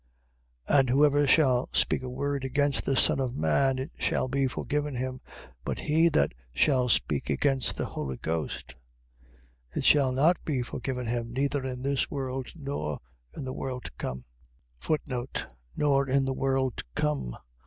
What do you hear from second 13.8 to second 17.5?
to come. Nor in the world to come.